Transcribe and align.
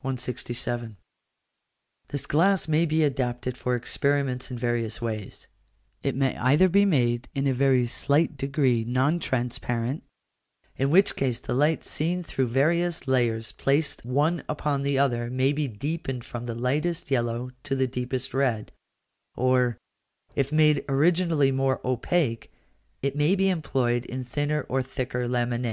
167. 0.00 0.96
This 2.08 2.26
glass 2.26 2.66
may 2.66 2.84
be 2.84 3.04
adapted 3.04 3.56
for 3.56 3.76
experiments 3.76 4.50
in 4.50 4.58
various 4.58 5.00
ways: 5.00 5.46
it 6.02 6.16
may 6.16 6.36
either 6.38 6.68
be 6.68 6.84
made 6.84 7.28
in 7.36 7.46
a 7.46 7.54
very 7.54 7.86
slight 7.86 8.36
degree 8.36 8.82
non 8.82 9.20
transparent, 9.20 10.02
in 10.76 10.90
which 10.90 11.14
case 11.14 11.38
the 11.38 11.54
light 11.54 11.84
seen 11.84 12.24
through 12.24 12.48
various 12.48 13.06
layers 13.06 13.52
placed 13.52 14.04
one 14.04 14.42
upon 14.48 14.82
the 14.82 14.98
other 14.98 15.30
may 15.30 15.52
be 15.52 15.68
deepened 15.68 16.24
from 16.24 16.46
the 16.46 16.54
lightest 16.56 17.08
yellow 17.08 17.52
to 17.62 17.76
the 17.76 17.86
deepest 17.86 18.34
red, 18.34 18.72
or, 19.36 19.78
if 20.34 20.50
made 20.50 20.84
originally 20.88 21.52
more 21.52 21.80
opaque, 21.84 22.52
it 23.02 23.14
may 23.14 23.36
be 23.36 23.48
employed 23.48 24.04
in 24.06 24.24
thinner 24.24 24.62
or 24.62 24.82
thicker 24.82 25.28
laminæ. 25.28 25.68